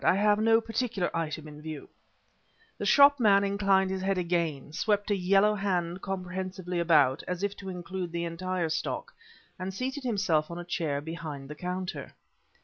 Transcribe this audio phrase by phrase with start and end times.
[0.03, 1.87] "I have no particular item in view."
[2.79, 7.55] The shop man inclined his head again, swept a yellow hand comprehensively about, as if
[7.57, 9.13] to include the entire stock,
[9.59, 12.15] and seated himself on a chair behind the counter.